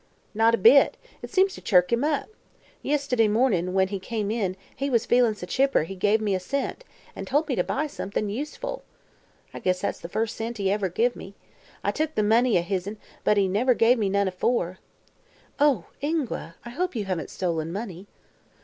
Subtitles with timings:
[0.33, 0.97] "Not a bit.
[1.21, 2.27] It seems to chirk him up.
[2.81, 6.39] Yist'day mornin', when he come in, he was feelin' so chipper he give me a
[6.39, 6.83] cent,
[7.15, 8.81] an' told me to buy somethin' useful.
[9.53, 11.35] I guess that's the first cent he ever give me.
[11.83, 14.79] I've took money o' his'n, but he never give me none afore."
[15.59, 16.55] "Oh, Ingua!
[16.65, 18.07] I hope you haven't stolen money?"